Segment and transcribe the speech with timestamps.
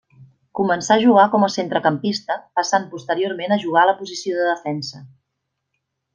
[0.59, 5.05] Començà a jugar com a centrecampista, passant posteriorment a jugar a la posició de defensa.